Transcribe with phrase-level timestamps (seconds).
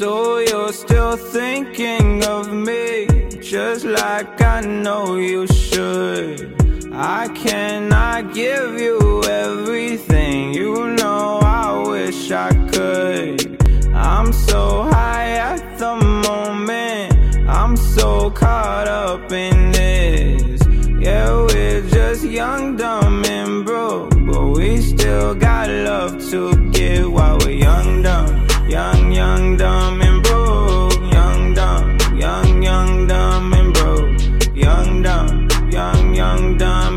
[0.00, 3.06] So you're still thinking of me,
[3.38, 6.56] just like I know you should.
[6.90, 13.62] I cannot give you everything, you know I wish I could.
[13.92, 20.62] I'm so high at the moment, I'm so caught up in this.
[20.98, 27.36] Yeah, we're just young, dumb, and broke, but we still got love to give while
[27.40, 31.12] we're young, dumb, young, young, dumb, and broke.
[31.12, 34.20] Young, dumb, young, young, dumb, and broke.
[34.54, 36.89] Young, dumb, young, young, dumb,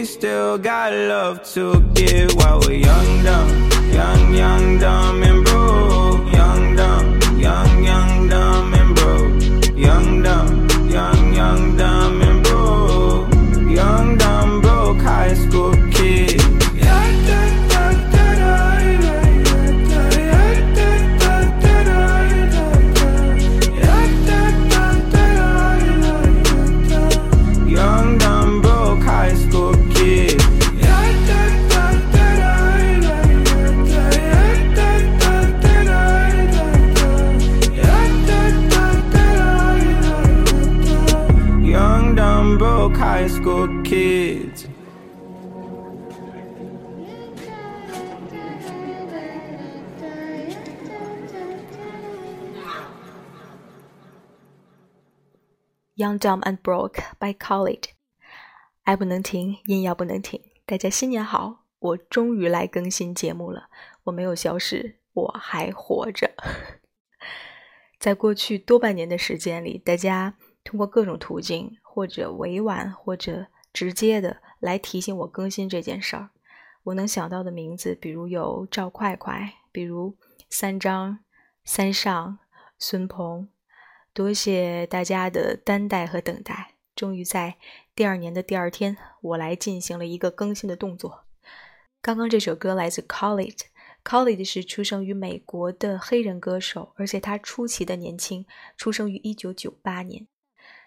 [0.00, 5.49] we still got love to give while we're young, dumb, young, young, dumb, and
[56.00, 57.90] Young, Dumb and Broke》by college
[58.84, 60.40] 爱不能停，音要不能停。
[60.64, 61.66] 大家新年好！
[61.78, 63.68] 我终于来更新节目了，
[64.04, 66.30] 我没有消失，我还活着。
[68.00, 76.30] 在过去多半年的时间里，大家通过各种途径，或者委婉，或者直接的来提醒我更新这件事儿。
[76.84, 80.16] 我能想到的名字，比如有赵快快，比如
[80.48, 81.18] 三张、
[81.62, 82.38] 三上、
[82.78, 83.50] 孙鹏。
[84.12, 87.56] 多谢大家的担待和等待，终于在
[87.94, 91.26] 第二年的第二天，我来进行了一个更新的动作。
[92.02, 98.44] 刚刚这首歌来自 Khalid，Khalid 是出生于美国的黑人歌手，而且他出奇的年轻，
[98.76, 100.26] 出生于1998年。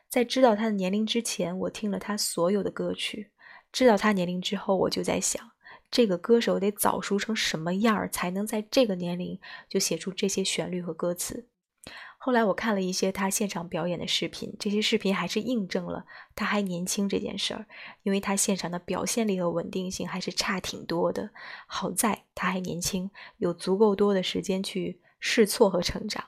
[0.09, 3.29] 在知道他的年龄之前，我听了他所有的歌曲；
[3.71, 5.51] 知道他年龄之后，我就在想，
[5.89, 11.47] 这个歌手得早熟成什么样儿，才能在这个年龄就写出这些旋律和歌词。
[12.25, 17.65] 后来我看了一些他现场表演的视频，这些视频还是印证了他还年轻这件事儿，
[18.03, 21.31] 因为他现场的表现力和稳定性还是差挺多的。
[21.67, 26.23] 好在他还年轻，有足够多的时间去试错和成长。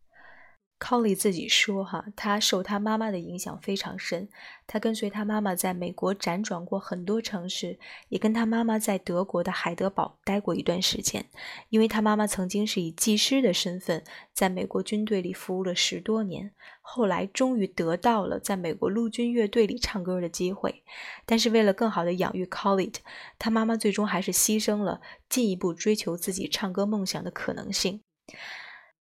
[0.85, 4.29] Colly 自己说：“哈，他受他妈妈的影响非常深。
[4.67, 7.79] 他跟随他妈妈在美国辗转过很多城市，
[8.09, 11.25] 也跟他妈妈在德国的海德堡待过一段时间。
[11.69, 16.51] 因为他妈妈曾经是以技师的身份在美国军队里服务了十多年，
[16.81, 20.83] 后来终于得到了在美国陆军乐队里唱歌的机会。
[21.25, 22.93] 但是为了更好的养育 Colly，
[23.39, 28.01] 他妈妈最终还是牺牲了进一步追求自己唱歌梦想的可能性。”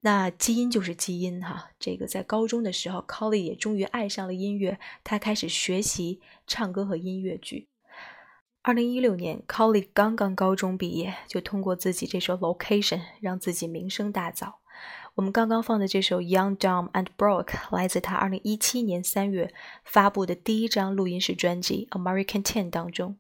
[0.02, 1.72] 那基因就是基因哈。
[1.80, 7.68] 这个在高中的时候，Colly 也终于爱上了音乐，他开始学习唱歌和音乐剧。
[8.62, 14.56] 二零一六年，Colly 刚刚高中毕业，就通过自己这首《Location》让自己名声大噪。
[15.16, 19.54] 我们刚刚放的这首《Young, Dumb and Broke》来自他二零一七年三月
[19.84, 23.18] 发布的第一张录音室专辑《American Ten》当中。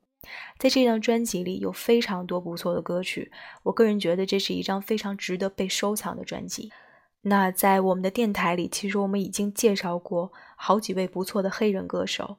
[0.57, 3.31] 在这张专辑里有非常多不错的歌曲，
[3.63, 6.71] 我个人觉得这是一张非常值得被收藏的专辑。
[7.21, 12.37] 那在我们的电台里，其实我们已经介绍过好几位不错的黑人歌手，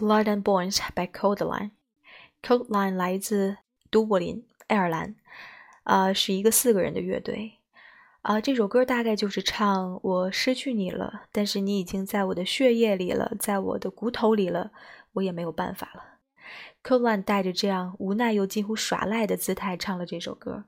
[0.00, 1.72] Blood and Bones by Coldline。
[2.42, 3.58] Coldline 来自
[3.90, 5.14] 都柏林，爱尔兰，
[5.82, 7.58] 啊，是一个四个人的乐队。
[8.22, 14.70] 啊，这首歌大概就是唱我失去你了，但是你已经在我的血液里了，在我的骨头里了，
[15.12, 16.04] 我也没有办法了。
[16.82, 20.64] Coldline 带着这样无奈又近乎耍赖的姿态唱了这首歌。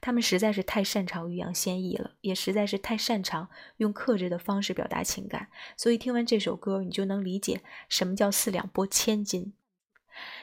[0.00, 9.54] 他们实在是太擅长欲扬先抑了，也实在是太擅长用克制的方式表达情感，所以听完这首歌，你就能理解什么叫四两拨千斤。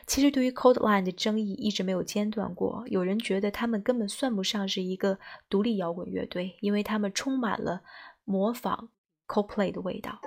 [0.06, 2.84] 其实，对于 Coldline 的争议一直没有间断过。
[2.88, 5.18] 有人觉得他们根本算不上是一个
[5.50, 7.82] 独立摇滚乐队，因为他们充满了
[8.24, 8.90] 模仿
[9.28, 10.22] Coldplay 的味道。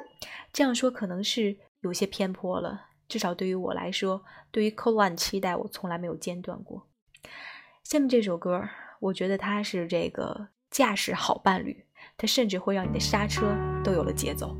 [0.52, 6.88] 这样说可能是有些偏颇了，至少对于我来说，对于 Coldline 期待我从来没有间断过。
[7.84, 8.68] 下面这首歌。
[9.00, 11.84] 我觉得他是这个驾驶好伴侣，
[12.16, 14.56] 他甚至会让你的刹车都有了节奏。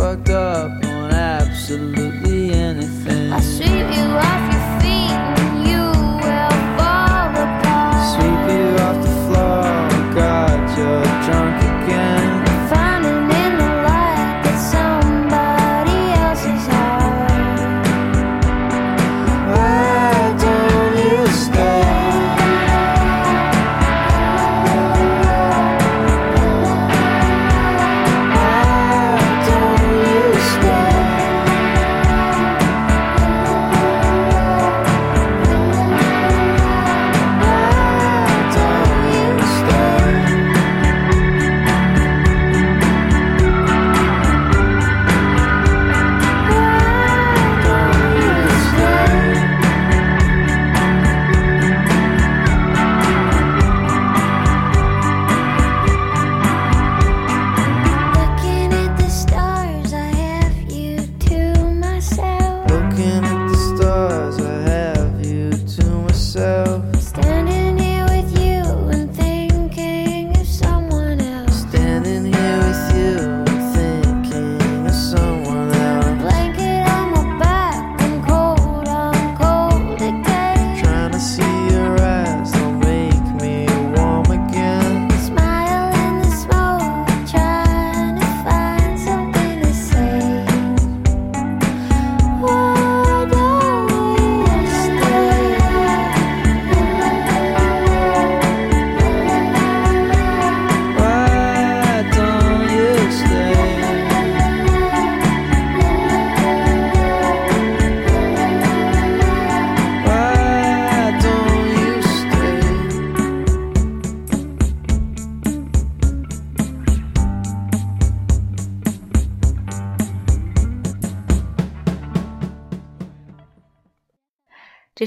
[0.00, 3.32] fucked up on absolutely anything.
[3.32, 4.79] I sweep you off your feet.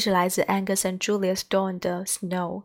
[0.04, 2.64] 是来自 Angus and Julia Stone 的 Snow。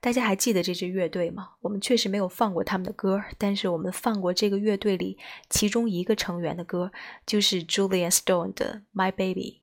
[0.00, 1.50] 大家还记得这支乐队吗？
[1.60, 5.16] 我们确实没有放过他们的歌，但是我们放过这个乐队里
[5.48, 6.90] 其中一个成员的歌，
[7.24, 9.60] 就是 Julia Stone 的 My Baby。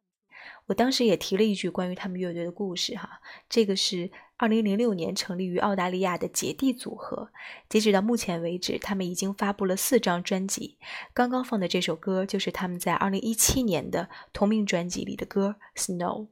[0.67, 3.19] 我当时也提了一句关于他们乐队的故事哈，
[3.49, 7.29] 这个是2006年成立于澳大利亚的姐弟组合，
[7.67, 10.77] 截止到目前为止，他们已经发布了四张专辑。
[11.13, 16.25] 刚刚放的这首歌就是他们在2017年的同名专辑里的歌《Snow》。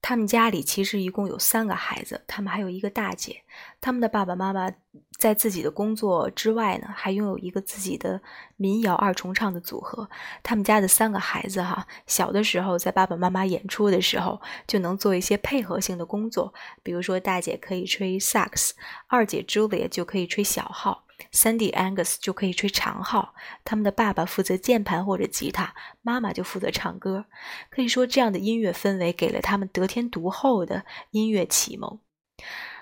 [0.00, 3.42] 他们家里其实一共有三个孩子，他们还有一个大姐。
[3.80, 4.70] 他们的爸爸妈妈
[5.18, 8.20] 在自己的工作之外呢，还拥有一个自己的
[8.56, 10.08] 民谣二重唱的组合。
[10.42, 18.74] 他们家的三个孩子哈，小的时候在爸爸妈妈演出的时候，就能做一些配合性的工作，比如说大姐可以吹萨克斯，
[19.08, 21.07] 二姐 Julia 就可以吹小号。
[21.30, 23.34] 三弟 Angus 就可以吹长号，
[23.64, 27.26] 他们的爸爸负责键盘或者吉他，妈妈就负责唱歌。
[27.70, 32.00] 可以说，这样的音乐氛围给了他们得天独厚的音乐启蒙。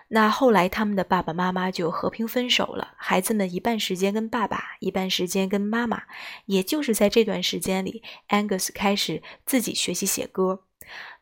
[0.09, 6.05] 那后来，他们的爸爸妈妈就和平分手了，孩子们一半时间跟爸爸，一半时间跟妈妈。
[6.45, 10.63] 也就是在这段时间里，Angus 开始自己学习写歌。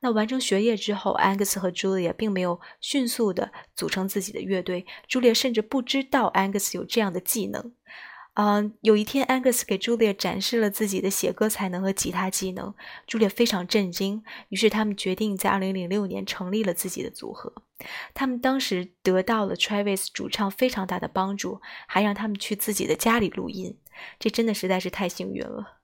[0.01, 4.87] 那完成学业之后，Angus 和 Julia 并没有迅速的组成自己的乐队。
[5.09, 7.73] Julia 甚至不知道 Angus 有这样的技能。
[8.37, 12.75] 嗯，有一天，Angus 给 Julia 展示了自己的写歌才能和吉他技能
[13.07, 14.25] ，Julia 非常震惊。
[14.49, 17.53] 于是他们决定在2006年成立了自己的组合。
[18.13, 23.79] 他们当时得到了 Travis 主唱非常大的帮助，还让他们去自己的家里录音。
[24.19, 25.79] 这真的实在是太幸运了。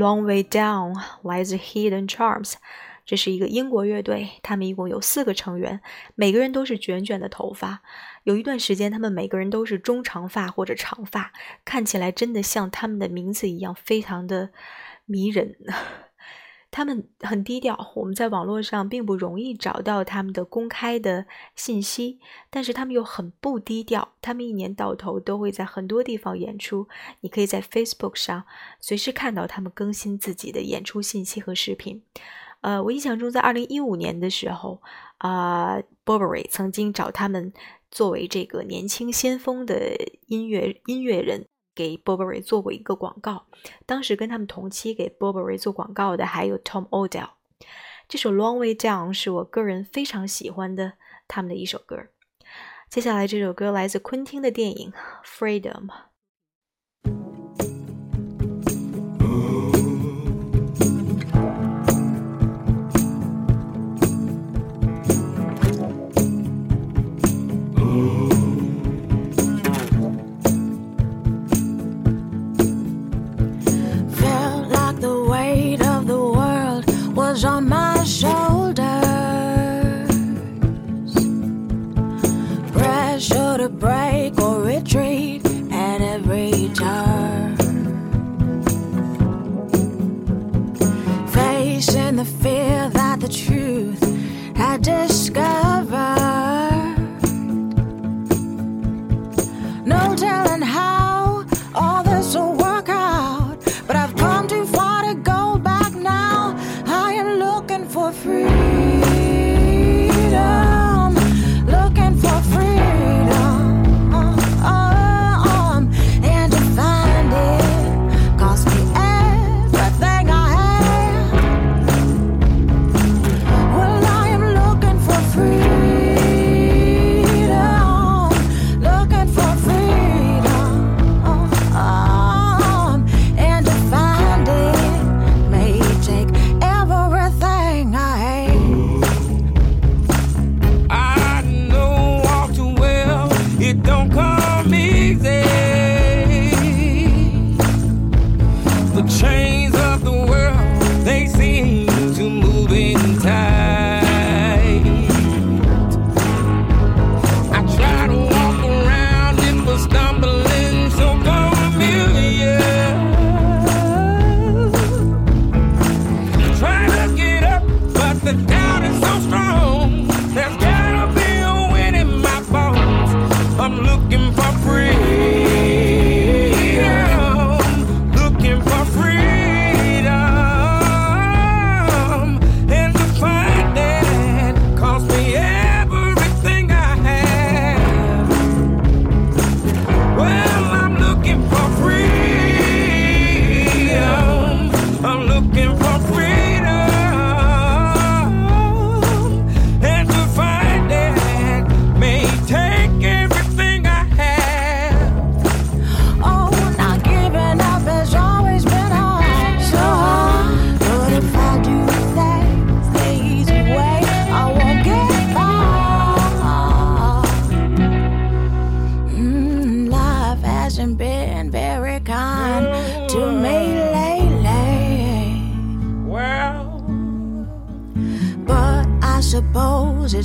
[0.00, 2.54] Long Way Down 来自 Hidden Charms，
[3.04, 5.82] 这是一个英国乐队，他们一共有四个成员，
[6.14, 7.82] 每个人都是卷卷的头发。
[8.24, 11.32] 有一段时间，他们每个人都是中长发或者长发，
[11.66, 14.50] 看起来真的像他们的名字一样，非常的
[15.04, 15.54] 迷人。
[16.70, 24.12] 他们很低调，我们在网络上并不容易找到他们的公开的信息，但是他们又很不低调。
[24.22, 26.86] 他们一年到头都会在很多地方演出，
[27.20, 28.44] 你可以在 Facebook 上
[28.78, 32.02] 随时看到他们更新自己的演出信息和视频。
[32.60, 34.80] 呃，我印象中在二零一五年的时候，
[35.18, 37.52] 啊，Burberry 曾经找他们
[37.90, 41.46] 作为这个年轻先锋的音乐音乐人。
[41.74, 43.46] 给 Burberry 做过一个广告，
[43.86, 47.30] 当时跟他们同期给 Burberry 做广告的还有 Tom Odell。
[48.08, 50.94] 这首 Long Way Down 是我个人非常喜欢的
[51.28, 52.08] 他们的一首歌。
[52.88, 54.92] 接下来这首歌来自昆汀的电影
[55.24, 55.88] Freedom。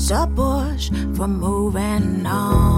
[0.06, 2.74] keeps a bush from moving on.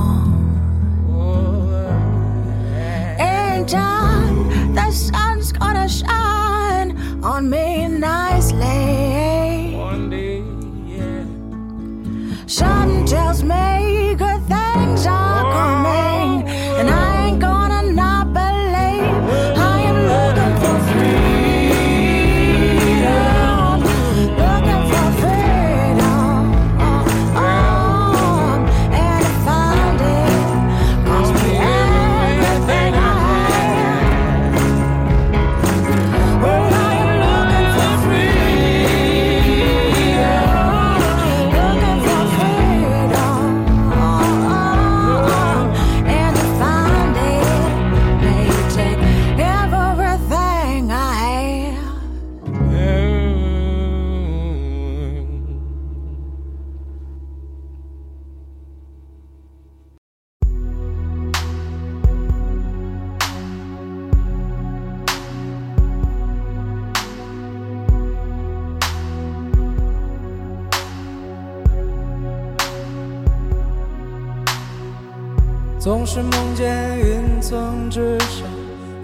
[76.10, 78.48] 是梦见云层之上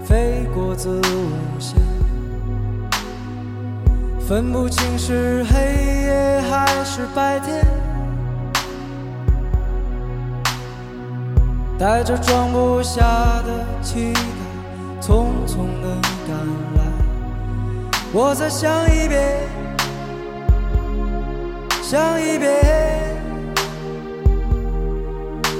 [0.06, 1.76] 飞过子午线，
[4.26, 5.60] 分不清是黑
[6.06, 7.62] 夜还是白天，
[11.78, 13.02] 带着装不下
[13.42, 14.20] 的期待，
[15.02, 16.34] 匆匆的赶
[16.74, 16.82] 来。
[18.14, 19.46] 我再想一遍，
[21.82, 23.03] 想一遍。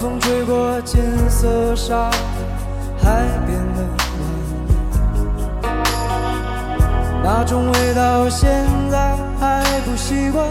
[0.00, 2.08] 风吹过金色沙
[3.02, 4.06] 滩，海边的蜿
[5.62, 5.66] 蜒，
[7.24, 10.46] 那种味道现在还不习惯。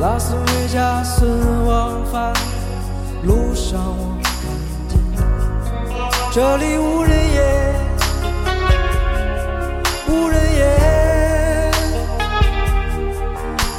[0.00, 1.24] 拉斯维加斯
[1.64, 2.32] 往返
[3.22, 4.32] 路上，我看
[4.88, 4.98] 见
[6.32, 7.61] 这里无人烟，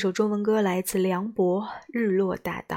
[0.00, 2.76] 首中文歌来自梁博，《日落大道》。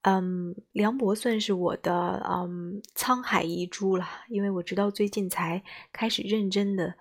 [0.00, 6.94] 嗯，梁博算是我的嗯沧海遗珠了，因为我直到最近才开始认真的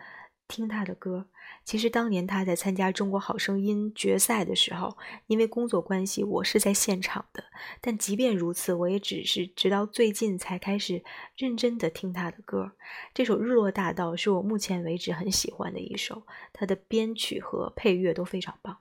[0.49, 1.27] 听他的歌。
[1.63, 7.41] 其实当年他在参加《中国好声音》决赛的时候，因为工作关系，我是在现场的。
[7.79, 11.01] 但即便如此，我也只是直到最近才开始
[11.37, 12.73] 认真的听他的歌。
[13.13, 18.77] 这首《日落大道》是我目前为止很喜欢的一首，它的编曲和配乐都非常棒。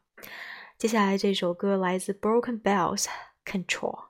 [0.78, 3.06] 接下来这首歌来自 Broken Bells
[3.46, 4.08] Control。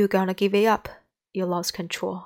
[0.00, 0.88] You gonna give it up?
[1.32, 2.24] You lost control。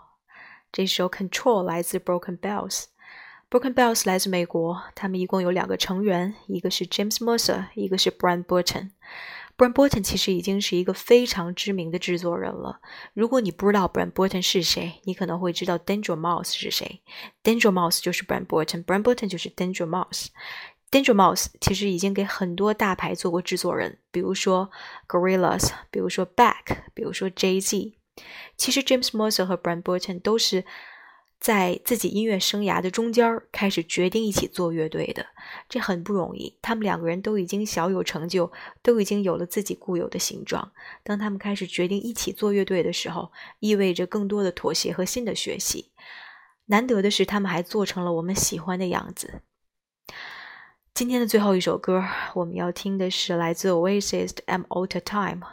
[0.72, 12.80] 这首 Control 来自 Broken Bells。Broken Bells 来自美国，他们一共有两个成员，一个是 James Mercer，一个是 Brian Burton。Brian Burton 其实已经是一个非常知名的制作人了。
[13.12, 17.02] 如果你不知道 Brian Burton 是谁，你可能会知道 Danger Mouse 是谁。
[17.42, 20.28] Danger Mouse 就是 Brian Burton，Brian Burton 就是 Danger Mouse。
[20.91, 24.69] Danger Mouse 其实已经给很多大牌做过制作人，比如说
[25.07, 27.97] Gorillaz，比如说 Beck，比如说 Jay Z。
[28.55, 30.63] 其实 James Mercer 和 Brian Burton 都是
[31.37, 35.25] 在自己音乐生涯的中间开始决定一起做乐队的，
[35.67, 36.57] 这很不容易。
[36.61, 38.49] 他们两个人都已经小有成就，
[38.81, 40.71] 都已经有了自己固有的形状。
[41.03, 45.91] 当他们开始决定一起做乐队的时候，意味着更多的妥协和新的学习。
[46.67, 49.41] 难得的是，他们还做成了我们喜欢的样子。
[50.95, 52.01] 今天的最后一首歌，
[52.33, 55.45] 我们要听的是来自 Oasis 的《I'm Out of Time》。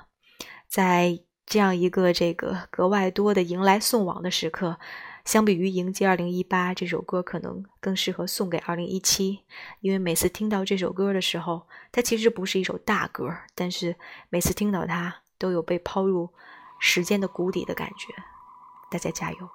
[0.68, 4.78] 在这样一个这个格外多的迎来送往的时刻，
[5.24, 9.40] 相比于迎接2018，这首歌可能更适合送给2017。
[9.80, 13.96] 因为每次听到这首歌的时候，它其实不是一首大歌，但是
[14.28, 16.30] 每次听到它，都有被抛入
[16.78, 18.14] 时间的谷底的感觉。
[18.88, 19.48] 大家加油！